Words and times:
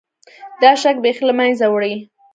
دا 0.61 0.71
شک 0.81 0.95
بیخي 1.03 1.23
له 1.27 1.33
منځه 1.39 1.65
وړي. 1.69 1.95